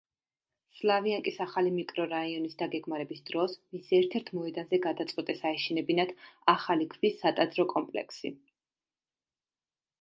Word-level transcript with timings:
სლავიანკის 0.75 1.35
ახალი 1.43 1.73
მიკრორაიონის 1.75 2.57
დაგეგმარების 2.61 3.21
დროს, 3.29 3.53
მის 3.77 3.93
ერთ-ერთ 3.99 4.33
მოედანზე, 4.39 4.81
გადაწყვიტეს 4.87 5.45
აეშენებინათ 5.51 6.17
ახალი 6.57 6.91
ქვის 6.97 7.23
სატაძრო 7.25 7.71
კომპლექსი. 7.79 8.37